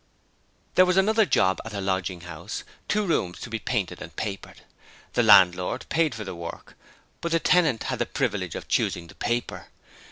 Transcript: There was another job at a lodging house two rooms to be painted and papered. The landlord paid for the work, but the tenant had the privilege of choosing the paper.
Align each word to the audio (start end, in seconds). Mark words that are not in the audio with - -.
There 0.73 0.85
was 0.87 0.97
another 0.97 1.27
job 1.27 1.61
at 1.63 1.75
a 1.75 1.79
lodging 1.79 2.21
house 2.21 2.63
two 2.87 3.05
rooms 3.05 3.39
to 3.41 3.51
be 3.51 3.59
painted 3.59 4.01
and 4.01 4.15
papered. 4.15 4.61
The 5.13 5.21
landlord 5.21 5.85
paid 5.89 6.15
for 6.15 6.23
the 6.23 6.33
work, 6.33 6.75
but 7.21 7.31
the 7.33 7.39
tenant 7.39 7.83
had 7.83 7.99
the 7.99 8.07
privilege 8.07 8.55
of 8.55 8.67
choosing 8.67 9.05
the 9.05 9.13
paper. 9.13 9.67